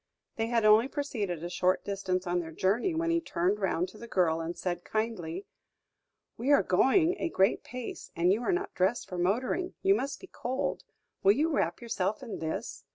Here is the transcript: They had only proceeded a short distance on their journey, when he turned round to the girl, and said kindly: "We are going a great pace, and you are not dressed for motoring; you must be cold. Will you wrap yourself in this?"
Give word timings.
They 0.35 0.47
had 0.47 0.65
only 0.65 0.87
proceeded 0.87 1.43
a 1.43 1.49
short 1.51 1.85
distance 1.85 2.25
on 2.25 2.39
their 2.39 2.49
journey, 2.51 2.95
when 2.95 3.11
he 3.11 3.21
turned 3.21 3.59
round 3.59 3.87
to 3.89 3.99
the 3.99 4.07
girl, 4.07 4.41
and 4.41 4.57
said 4.57 4.83
kindly: 4.83 5.45
"We 6.37 6.51
are 6.51 6.63
going 6.63 7.15
a 7.21 7.29
great 7.29 7.63
pace, 7.63 8.09
and 8.15 8.33
you 8.33 8.41
are 8.41 8.51
not 8.51 8.73
dressed 8.73 9.07
for 9.07 9.19
motoring; 9.19 9.75
you 9.83 9.93
must 9.93 10.19
be 10.19 10.25
cold. 10.25 10.85
Will 11.21 11.33
you 11.33 11.51
wrap 11.51 11.81
yourself 11.83 12.23
in 12.23 12.39
this?" 12.39 12.83